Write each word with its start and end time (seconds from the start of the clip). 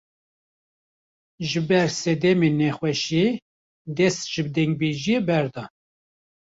Ji 1.49 1.61
ber 1.67 1.89
sedemên 2.01 2.53
nexweşiyê, 2.59 3.27
dest 3.95 4.21
ji 4.31 4.43
dengbêjiyê 4.55 5.17
berda 5.27 5.63